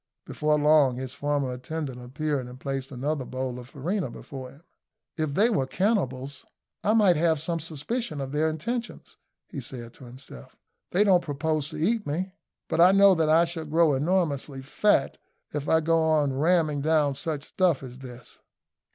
[0.25, 4.63] Before long his former attendant appeared and placed another bowl of farina before him.
[5.15, 6.43] "If they were cannibals,
[6.83, 9.17] I might have some suspicions of their intentions,"
[9.47, 10.55] he said to himself;
[10.89, 12.33] "they don't propose to eat me;
[12.67, 15.19] but I know that I shall grow enormously fat
[15.53, 18.39] if I go on long ramming down such stuff as this."